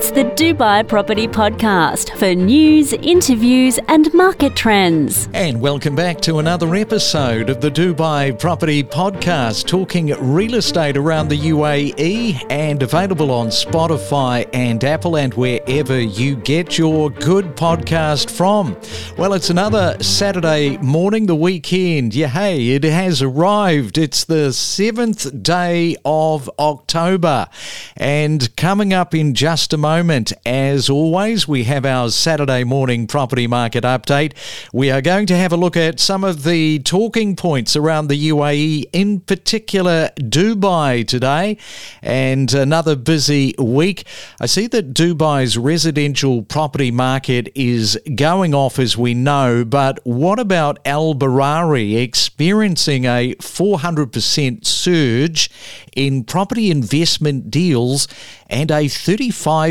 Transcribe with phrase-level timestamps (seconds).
[0.00, 5.28] It's the Dubai Property Podcast for news, interviews, and market trends.
[5.34, 11.28] And welcome back to another episode of the Dubai Property Podcast, talking real estate around
[11.28, 18.30] the UAE and available on Spotify and Apple and wherever you get your good podcast
[18.30, 18.78] from.
[19.18, 22.14] Well, it's another Saturday morning, the weekend.
[22.14, 23.98] Yeah, hey, it has arrived.
[23.98, 27.48] It's the seventh day of October.
[27.98, 29.89] And coming up in just a moment.
[29.90, 34.34] As always, we have our Saturday morning property market update.
[34.72, 38.28] We are going to have a look at some of the talking points around the
[38.28, 41.58] UAE, in particular Dubai today,
[42.02, 44.06] and another busy week.
[44.40, 50.38] I see that Dubai's residential property market is going off, as we know, but what
[50.38, 55.50] about Al Barari experiencing a 400% surge
[55.96, 58.06] in property investment deals
[58.48, 59.69] and a 35%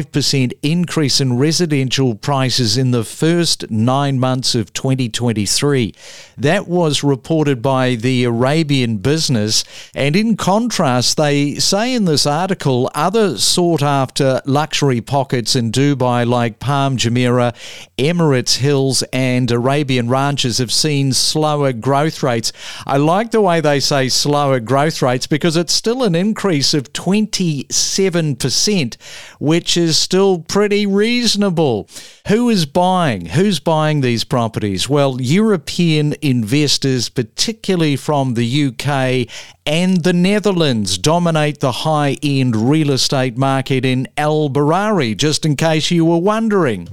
[0.61, 5.93] increase in residential prices in the first nine months of 2023.
[6.37, 9.63] That was reported by the Arabian Business.
[9.93, 16.27] And in contrast, they say in this article other sought after luxury pockets in Dubai,
[16.27, 17.55] like Palm Jumeirah,
[17.97, 22.51] Emirates Hills, and Arabian Ranches, have seen slower growth rates.
[22.85, 26.93] I like the way they say slower growth rates because it's still an increase of
[26.93, 28.97] 27%
[29.39, 31.87] which is still pretty reasonable.
[32.27, 33.27] Who is buying?
[33.27, 34.87] Who's buying these properties?
[34.87, 39.27] Well, European investors, particularly from the UK
[39.65, 45.55] and the Netherlands, dominate the high end real estate market in Al Barari, just in
[45.55, 46.87] case you were wondering.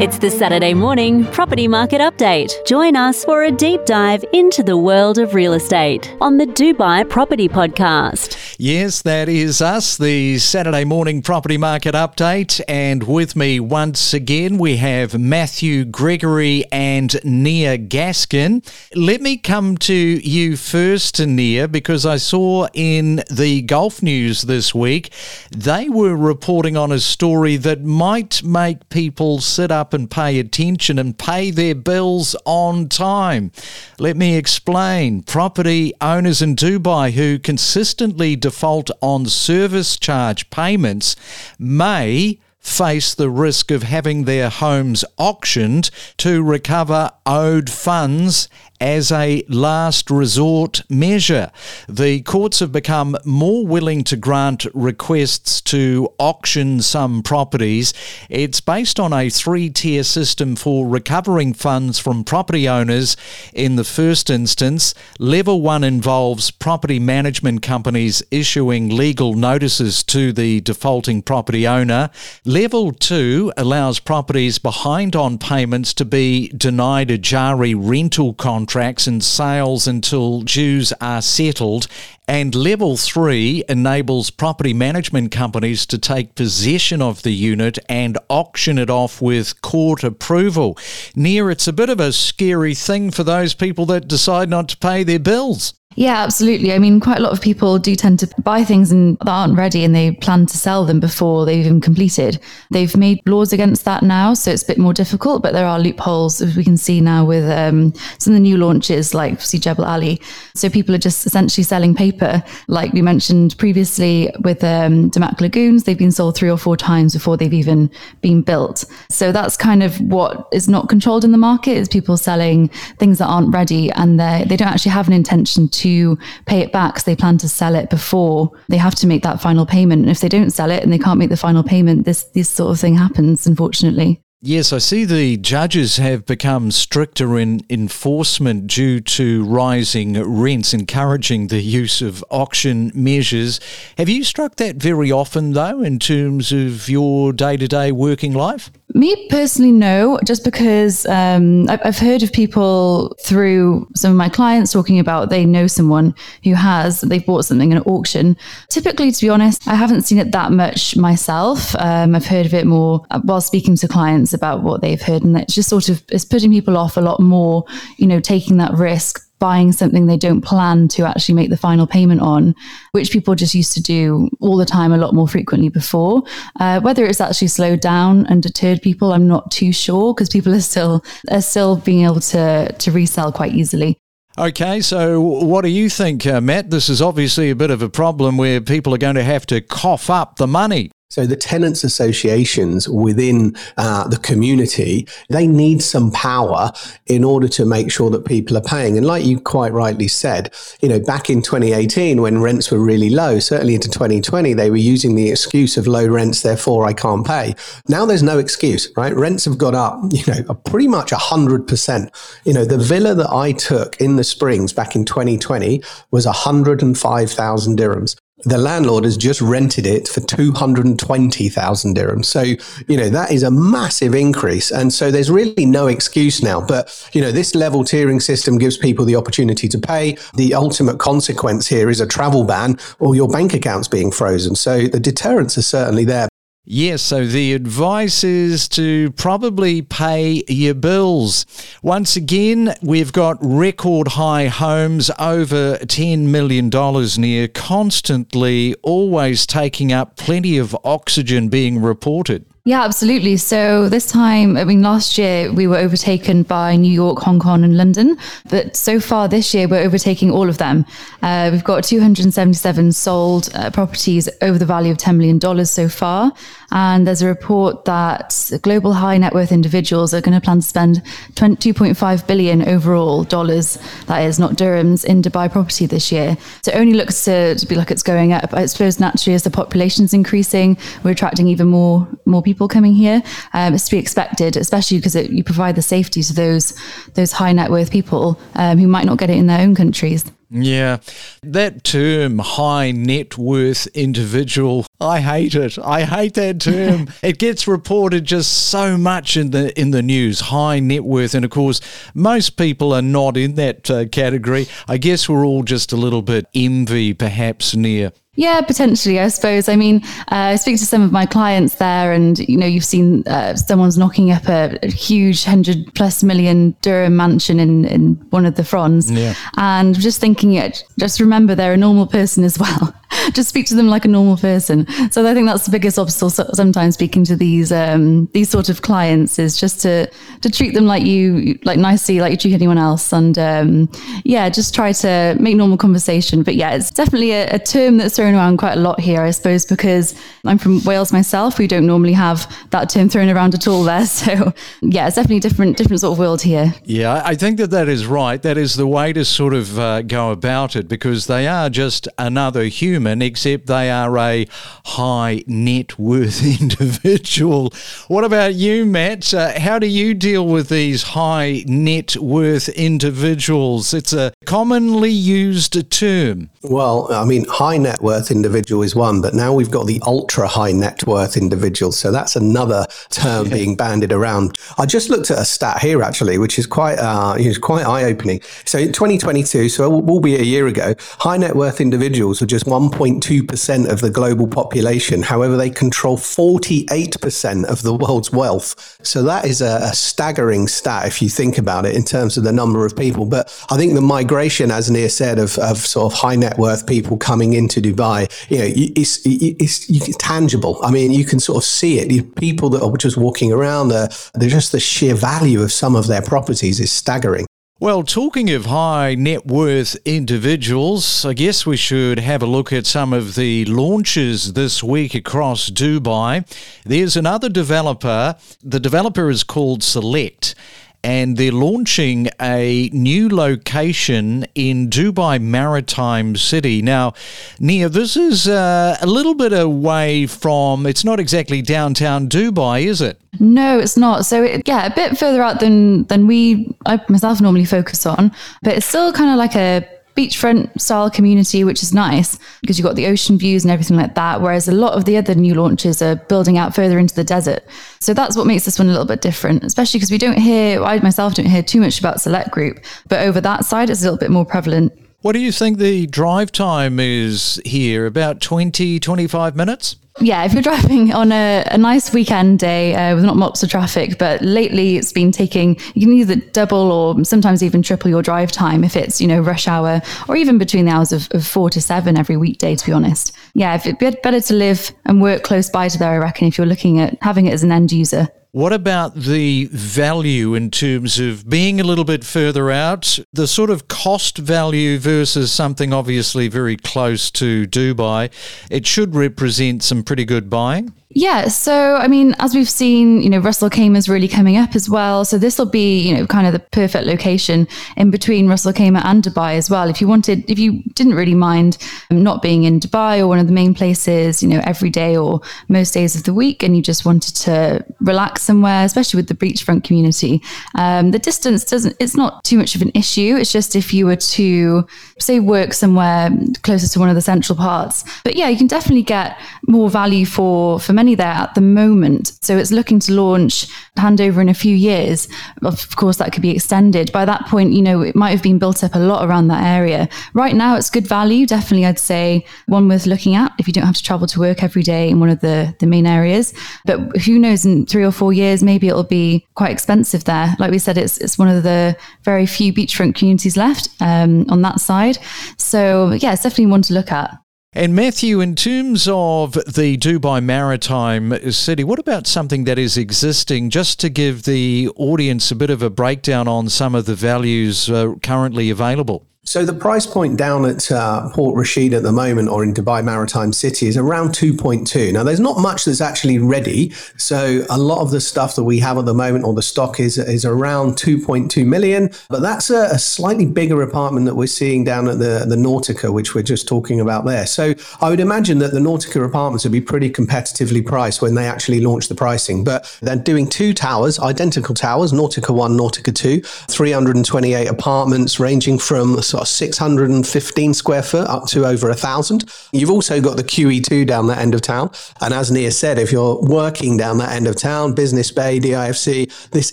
[0.00, 2.54] It's the Saturday morning property market update.
[2.64, 7.06] Join us for a deep dive into the world of real estate on the Dubai
[7.06, 8.39] Property Podcast.
[8.62, 12.60] Yes, that is us, the Saturday morning property market update.
[12.68, 18.62] And with me once again, we have Matthew Gregory and Nia Gaskin.
[18.94, 24.74] Let me come to you first, Nia, because I saw in the Gulf News this
[24.74, 25.10] week,
[25.50, 30.98] they were reporting on a story that might make people sit up and pay attention
[30.98, 33.52] and pay their bills on time.
[33.98, 35.22] Let me explain.
[35.22, 41.14] Property owners in Dubai who consistently default on service charge payments
[41.56, 48.48] may face the risk of having their homes auctioned to recover owed funds
[48.80, 51.50] as a last resort measure.
[51.88, 57.92] The courts have become more willing to grant requests to auction some properties.
[58.28, 63.16] It's based on a three tier system for recovering funds from property owners
[63.52, 64.94] in the first instance.
[65.18, 72.10] Level one involves property management companies issuing legal notices to the defaulting property owner.
[72.44, 78.32] Level two allows properties behind on payments to be denied Ejari rental
[78.70, 81.88] contracts and sales until dues are settled.
[82.28, 88.78] And level three enables property management companies to take possession of the unit and auction
[88.78, 90.78] it off with court approval.
[91.16, 94.76] Nia, it's a bit of a scary thing for those people that decide not to
[94.76, 95.74] pay their bills.
[96.00, 96.72] Yeah, absolutely.
[96.72, 99.58] I mean, quite a lot of people do tend to buy things and that aren't
[99.58, 102.40] ready and they plan to sell them before they've even completed.
[102.70, 105.78] They've made laws against that now, so it's a bit more difficult, but there are
[105.78, 109.58] loopholes, as we can see now with um, some of the new launches like see
[109.58, 110.22] Jebel Ali.
[110.54, 112.42] So people are just essentially selling paper.
[112.66, 117.12] Like we mentioned previously with um, Damac Lagoons, they've been sold three or four times
[117.12, 117.90] before they've even
[118.22, 118.86] been built.
[119.10, 122.68] So that's kind of what is not controlled in the market is people selling
[122.98, 126.60] things that aren't ready and they they don't actually have an intention to to pay
[126.60, 129.66] it back because they plan to sell it before they have to make that final
[129.66, 130.02] payment.
[130.02, 132.48] And if they don't sell it and they can't make the final payment, this this
[132.48, 134.20] sort of thing happens, unfortunately.
[134.42, 141.48] Yes, I see the judges have become stricter in enforcement due to rising rents, encouraging
[141.48, 143.60] the use of auction measures.
[143.98, 148.32] Have you struck that very often, though, in terms of your day to day working
[148.32, 148.70] life?
[148.94, 154.72] Me personally, no, just because um, I've heard of people through some of my clients
[154.72, 158.36] talking about they know someone who has, they've bought something in an auction.
[158.68, 161.74] Typically, to be honest, I haven't seen it that much myself.
[161.76, 165.36] Um, I've heard of it more while speaking to clients about what they've heard, and
[165.38, 167.64] it's just sort of it's putting people off a lot more,
[167.96, 171.86] you know, taking that risk buying something they don't plan to actually make the final
[171.86, 172.54] payment on,
[172.92, 176.22] which people just used to do all the time, a lot more frequently before.
[176.60, 180.54] Uh, whether it's actually slowed down and deterred people, I'm not too sure because people
[180.54, 183.96] are still are still being able to to resell quite easily.
[184.38, 186.70] Okay, so what do you think, uh, Matt?
[186.70, 189.60] This is obviously a bit of a problem where people are going to have to
[189.60, 190.92] cough up the money.
[191.10, 196.70] So the tenants associations within uh, the community, they need some power
[197.06, 198.96] in order to make sure that people are paying.
[198.96, 203.10] And like you quite rightly said, you know, back in 2018 when rents were really
[203.10, 207.26] low, certainly into 2020, they were using the excuse of low rents, therefore I can't
[207.26, 207.56] pay.
[207.88, 209.12] Now there's no excuse, right?
[209.12, 212.40] Rents have got up, you know, pretty much 100%.
[212.44, 217.76] You know, the villa that I took in the Springs back in 2020 was 105,000
[217.76, 222.24] dirhams the landlord has just rented it for 220,000 dirhams.
[222.24, 224.70] So, you know, that is a massive increase.
[224.70, 226.60] And so there's really no excuse now.
[226.60, 230.16] But, you know, this level tiering system gives people the opportunity to pay.
[230.34, 234.54] The ultimate consequence here is a travel ban or your bank account's being frozen.
[234.54, 236.29] So the deterrents are certainly there.
[236.72, 241.44] Yes, so the advice is to probably pay your bills.
[241.82, 250.14] Once again, we've got record high homes over $10 million Nia, constantly always taking up
[250.14, 252.46] plenty of oxygen being reported.
[252.64, 253.38] Yeah, absolutely.
[253.38, 257.64] So this time, I mean, last year we were overtaken by New York, Hong Kong,
[257.64, 258.18] and London.
[258.50, 260.84] But so far this year, we're overtaking all of them.
[261.22, 266.32] Uh, we've got 277 sold uh, properties over the value of $10 million so far.
[266.70, 270.66] And there's a report that global high net worth individuals are going to plan to
[270.66, 271.02] spend
[271.34, 276.36] 2.5 billion overall dollars, that is not dirhams, in Dubai property this year.
[276.62, 278.52] So it only looks to, to be like it's going up.
[278.52, 283.22] I suppose naturally as the population's increasing, we're attracting even more more people coming here.
[283.52, 286.74] Um, it's to be expected, especially because you provide the safety to those
[287.14, 290.24] those high net worth people um, who might not get it in their own countries.
[290.50, 290.98] Yeah,
[291.42, 295.78] that term, high net worth individual, I hate it.
[295.78, 297.08] I hate that term.
[297.22, 301.44] it gets reported just so much in the in the news, high net worth, and
[301.44, 301.80] of course,
[302.14, 304.66] most people are not in that uh, category.
[304.88, 309.68] I guess we're all just a little bit envy, perhaps Nia yeah, potentially, I suppose.
[309.68, 312.86] I mean, uh, I speak to some of my clients there, and you know, you've
[312.86, 318.14] seen uh, someone's knocking up a, a, huge hundred plus million dirham mansion in, in
[318.30, 319.34] one of the fronds, yeah.
[319.58, 320.84] and just thinking it.
[320.98, 322.94] Just remember, they're a normal person as well.
[323.34, 324.86] just speak to them like a normal person.
[325.10, 326.30] So I think that's the biggest obstacle.
[326.30, 330.10] Sometimes speaking to these um, these sort of clients is just to
[330.42, 333.90] to treat them like you like nicely, like you treat anyone else, and um,
[334.24, 336.42] yeah, just try to make normal conversation.
[336.42, 339.30] But yeah, it's definitely a, a term that's thrown around quite a lot here, I
[339.30, 341.58] suppose, because I'm from Wales myself.
[341.58, 344.00] We don't normally have that term thrown around at all there.
[344.20, 344.52] So
[344.82, 346.74] yeah, it's definitely different, different sort of world here.
[346.84, 348.42] Yeah, I think that that is right.
[348.42, 352.06] That is the way to sort of uh, go about it because they are just
[352.18, 354.46] another human, except they are a
[354.84, 357.72] high net worth individual.
[358.08, 359.32] What about you, Matt?
[359.32, 363.94] Uh, how do you deal with these high net worth individuals?
[363.94, 366.50] It's a commonly used term.
[366.62, 370.46] Well, I mean, high net worth individual is one, but now we've got the ultra
[370.46, 371.92] high net worth individual.
[371.92, 374.58] So that's another term being banded around.
[374.78, 378.04] I just looked at a stat here actually, which is quite uh, is quite eye
[378.04, 378.40] opening.
[378.64, 382.46] So in 2022, so it will be a year ago, high net worth individuals are
[382.46, 382.66] just
[383.00, 385.22] 1.2 percent of the global population.
[385.22, 388.98] However, they control 48 percent of the world's wealth.
[389.02, 392.44] So that is a, a staggering stat if you think about it in terms of
[392.44, 393.24] the number of people.
[393.24, 396.86] But I think the migration, as Nia said, of, of sort of high net worth
[396.86, 400.78] people coming into Dubai, you know, it's, it's, it's tangible.
[400.82, 402.34] I mean, you can sort of see it.
[402.36, 406.06] People that are just walking around, they're, they're just the sheer value of some of
[406.06, 407.46] their properties is staggering.
[407.82, 412.84] Well, talking of high net worth individuals, I guess we should have a look at
[412.84, 416.44] some of the launches this week across Dubai.
[416.84, 418.36] There's another developer.
[418.62, 420.54] The developer is called Select
[421.02, 426.82] and they're launching a new location in Dubai Maritime City.
[426.82, 427.14] Now,
[427.58, 433.00] Nia, this is uh, a little bit away from, it's not exactly downtown Dubai, is
[433.00, 433.20] it?
[433.38, 434.26] No, it's not.
[434.26, 438.32] So, it, yeah, a bit further out than, than we, I myself normally focus on,
[438.62, 439.86] but it's still kind of like a
[440.16, 444.14] beachfront style community, which is nice because you've got the ocean views and everything like
[444.14, 444.40] that.
[444.40, 447.64] Whereas a lot of the other new launches are building out further into the desert.
[448.00, 450.82] So that's what makes this one a little bit different, especially because we don't hear,
[450.82, 454.04] I myself don't hear too much about Select Group, but over that side, it's a
[454.04, 454.92] little bit more prevalent.
[455.22, 458.06] What do you think the drive time is here?
[458.06, 459.96] About 20, 25 minutes?
[460.18, 463.70] Yeah, if you're driving on a, a nice weekend day uh, with not lots of
[463.70, 468.22] traffic, but lately it's been taking, you can either double or sometimes even triple your
[468.22, 471.46] drive time if it's, you know, rush hour or even between the hours of, of
[471.46, 473.32] four to seven every weekday, to be honest.
[473.54, 476.58] Yeah, it'd be better to live and work close by to there, I reckon, if
[476.58, 478.28] you're looking at having it as an end user.
[478.52, 483.20] What about the value in terms of being a little bit further out?
[483.32, 488.32] The sort of cost value versus something obviously very close to Dubai.
[488.68, 490.92] It should represent some pretty good buying.
[491.12, 494.88] Yeah, so I mean, as we've seen, you know, Russell is really coming up as
[494.88, 495.24] well.
[495.24, 498.72] So this will be, you know, kind of the perfect location in between Ras Al
[498.72, 499.88] Khaimah and Dubai as well.
[499.88, 501.78] If you wanted, if you didn't really mind
[502.12, 505.40] not being in Dubai or one of the main places, you know, every day or
[505.66, 509.34] most days of the week, and you just wanted to relax somewhere, especially with the
[509.34, 510.40] beachfront community,
[510.76, 511.96] um, the distance doesn't.
[511.98, 513.36] It's not too much of an issue.
[513.36, 514.86] It's just if you were to
[515.18, 516.30] say work somewhere
[516.62, 518.04] closer to one of the central parts.
[518.22, 522.32] But yeah, you can definitely get more value for for there at the moment.
[522.42, 523.66] So it's looking to launch
[523.96, 525.28] handover in a few years.
[525.62, 527.10] Of course, that could be extended.
[527.12, 529.64] By that point, you know, it might have been built up a lot around that
[529.64, 530.08] area.
[530.34, 531.46] Right now, it's good value.
[531.46, 534.62] Definitely, I'd say one worth looking at if you don't have to travel to work
[534.62, 536.52] every day in one of the, the main areas.
[536.84, 540.54] But who knows, in three or four years, maybe it'll be quite expensive there.
[540.58, 544.62] Like we said, it's, it's one of the very few beachfront communities left um, on
[544.62, 545.18] that side.
[545.56, 547.39] So, yeah, it's definitely one to look at.
[547.72, 553.70] And Matthew, in terms of the Dubai Maritime City, what about something that is existing,
[553.70, 557.88] just to give the audience a bit of a breakdown on some of the values
[557.88, 559.24] uh, currently available?
[559.44, 563.02] So the price point down at uh, Port Rashid at the moment, or in Dubai
[563.02, 565.14] Maritime City, is around 2.2.
[565.14, 566.90] Now, there's not much that's actually ready.
[567.16, 569.98] So a lot of the stuff that we have at the moment, or the stock,
[569.98, 572.10] is is around 2.2 million.
[572.28, 576.12] But that's a, a slightly bigger apartment that we're seeing down at the the Nautica,
[576.12, 577.46] which we're just talking about there.
[577.46, 581.46] So I would imagine that the Nautica apartments would be pretty competitively priced when they
[581.46, 582.62] actually launch the pricing.
[582.62, 589.16] But they're doing two towers, identical towers, Nautica One, Nautica Two, 328 apartments ranging from
[589.30, 592.44] sort of 615 square foot up to over a thousand.
[592.72, 594.90] You've also got the QE2 down that end of town.
[595.20, 599.50] And as Nia said, if you're working down that end of town, Business Bay, DIFC,
[599.50, 599.72] this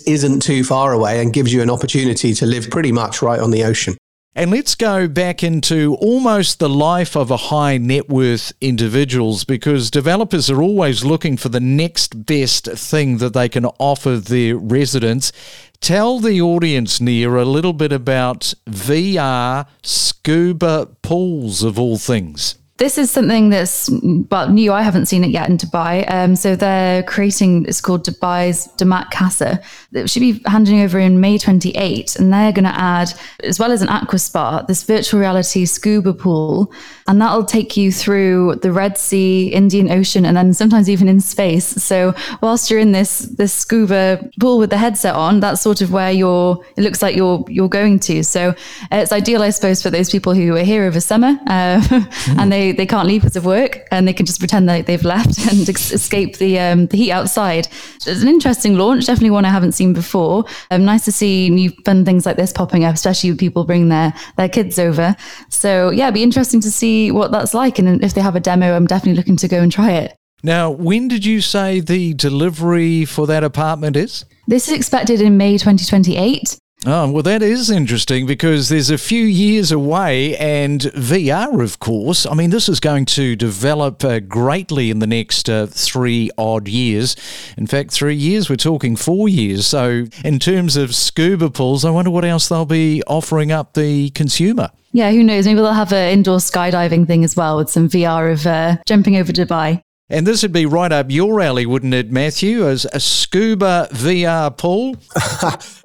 [0.00, 3.50] isn't too far away and gives you an opportunity to live pretty much right on
[3.50, 3.96] the ocean.
[4.38, 9.90] And let's go back into almost the life of a high net worth individuals because
[9.90, 15.32] developers are always looking for the next best thing that they can offer their residents.
[15.80, 22.54] Tell the audience, Nia, a little bit about VR scuba pools of all things.
[22.78, 23.90] This is something that's
[24.30, 24.72] well new.
[24.72, 26.08] I haven't seen it yet in Dubai.
[26.08, 27.64] Um, so they're creating.
[27.66, 29.60] It's called Dubai's Damac Casa.
[29.92, 33.72] It should be handing over in May 28, and they're going to add, as well
[33.72, 36.72] as an aqua spa, this virtual reality scuba pool,
[37.08, 41.20] and that'll take you through the Red Sea, Indian Ocean, and then sometimes even in
[41.20, 41.66] space.
[41.66, 45.90] So whilst you're in this this scuba pool with the headset on, that's sort of
[45.90, 46.64] where you're.
[46.76, 48.22] It looks like you're you're going to.
[48.22, 48.54] So
[48.92, 52.38] it's ideal, I suppose, for those people who are here over summer uh, mm.
[52.38, 55.04] and they they, can't leave because of work and they can just pretend that they've
[55.04, 57.68] left and ex- escape the um, the heat outside.
[57.96, 60.44] It's an interesting launch, definitely one I haven't seen before.
[60.70, 63.88] Um, nice to see new fun things like this popping up, especially with people bringing
[63.88, 65.16] their their kids over.
[65.50, 68.40] So yeah, it'd be interesting to see what that's like, and if they have a
[68.40, 70.14] demo, I'm definitely looking to go and try it.
[70.42, 74.24] Now, when did you say the delivery for that apartment is?
[74.46, 76.58] This is expected in May 2028.
[76.86, 82.24] Oh, well, that is interesting because there's a few years away, and VR, of course.
[82.24, 86.68] I mean, this is going to develop uh, greatly in the next uh, three odd
[86.68, 87.16] years.
[87.56, 89.66] In fact, three years, we're talking four years.
[89.66, 94.10] So, in terms of scuba pools, I wonder what else they'll be offering up the
[94.10, 94.70] consumer.
[94.92, 95.46] Yeah, who knows?
[95.46, 99.16] Maybe they'll have an indoor skydiving thing as well with some VR of uh, jumping
[99.16, 99.82] over Dubai.
[100.10, 102.66] And this would be right up your alley, wouldn't it, Matthew?
[102.66, 104.96] As a scuba VR pool?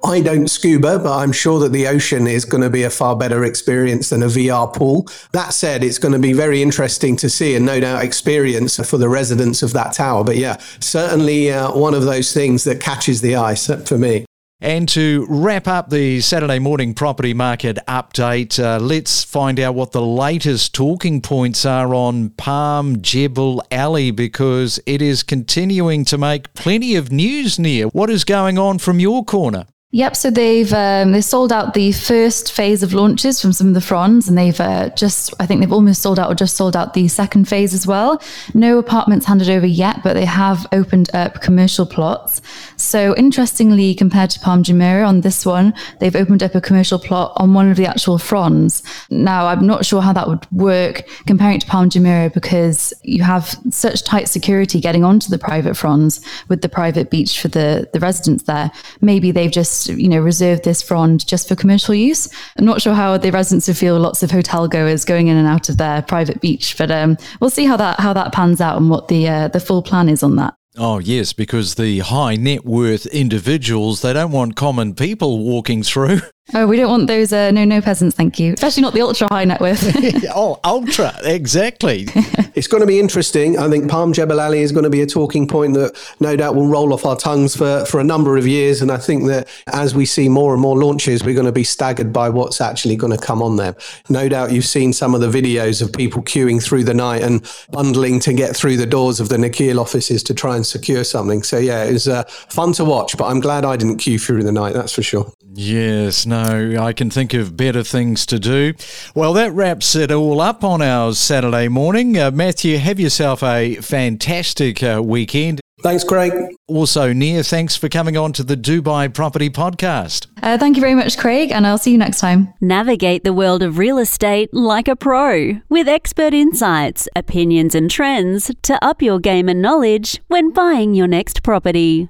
[0.02, 3.16] I don't scuba, but I'm sure that the ocean is going to be a far
[3.16, 5.06] better experience than a VR pool.
[5.32, 8.96] That said, it's going to be very interesting to see and no doubt experience for
[8.96, 10.24] the residents of that tower.
[10.24, 14.24] But yeah, certainly uh, one of those things that catches the eye for me.
[14.60, 19.92] And to wrap up the Saturday morning property market update, uh, let's find out what
[19.92, 26.54] the latest talking points are on Palm Jebel Ali because it is continuing to make
[26.54, 27.88] plenty of news Nia.
[27.88, 29.66] What is going on from your corner?
[29.94, 30.16] Yep.
[30.16, 33.80] So they've um, they sold out the first phase of launches from some of the
[33.80, 36.94] fronds, and they've uh, just I think they've almost sold out or just sold out
[36.94, 38.20] the second phase as well.
[38.54, 42.42] No apartments handed over yet, but they have opened up commercial plots.
[42.84, 47.32] So interestingly, compared to Palm Jumeirah on this one, they've opened up a commercial plot
[47.36, 48.82] on one of the actual fronds.
[49.10, 53.22] Now I'm not sure how that would work comparing it to Palm Jumeirah because you
[53.22, 57.88] have such tight security getting onto the private fronds with the private beach for the
[57.92, 58.70] the residents there.
[59.00, 62.28] Maybe they've just you know, reserve this frond just for commercial use.
[62.58, 63.98] I'm not sure how the residents will feel.
[63.98, 67.50] Lots of hotel goers going in and out of their private beach, but um, we'll
[67.50, 70.22] see how that how that pans out and what the uh, the full plan is
[70.22, 70.54] on that.
[70.76, 76.20] Oh, yes, because the high net worth individuals, they don't want common people walking through.
[76.52, 78.52] Oh, we don't want those uh, no no peasants, thank you.
[78.52, 79.82] Especially not the ultra high net worth.
[80.34, 82.06] oh, ultra, exactly.
[82.54, 83.58] it's going to be interesting.
[83.58, 86.54] I think Palm Jebel Ali is going to be a talking point that no doubt
[86.54, 88.82] will roll off our tongues for, for a number of years.
[88.82, 91.64] And I think that as we see more and more launches, we're going to be
[91.64, 93.74] staggered by what's actually going to come on there.
[94.10, 97.50] No doubt you've seen some of the videos of people queuing through the night and
[97.70, 101.42] bundling to get through the doors of the Nakheel offices to try and secure something.
[101.42, 104.42] So, yeah, it was uh, fun to watch, but I'm glad I didn't queue through
[104.42, 105.32] the night, that's for sure.
[105.56, 108.74] Yes, no, I can think of better things to do.
[109.14, 112.18] Well, that wraps it all up on our Saturday morning.
[112.18, 115.60] Uh, Matthew, have yourself a fantastic uh, weekend.
[115.82, 116.32] Thanks, Craig.
[116.66, 120.26] Also, Nia, thanks for coming on to the Dubai Property Podcast.
[120.42, 122.52] Uh, thank you very much, Craig, and I'll see you next time.
[122.60, 128.50] Navigate the world of real estate like a pro with expert insights, opinions, and trends
[128.62, 132.08] to up your game and knowledge when buying your next property.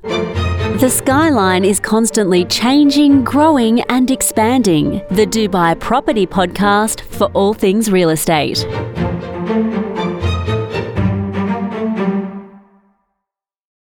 [0.81, 5.03] The skyline is constantly changing, growing, and expanding.
[5.13, 8.67] The Dubai Property Podcast for all things real estate.